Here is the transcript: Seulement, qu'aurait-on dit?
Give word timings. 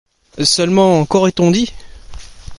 Seulement, 0.43 1.05
qu'aurait-on 1.05 1.51
dit? 1.51 1.71